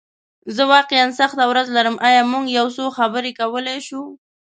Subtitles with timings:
[0.55, 4.01] زه واقعیا سخته ورځ لرم، ایا موږ یو څه خبرې کولی شو؟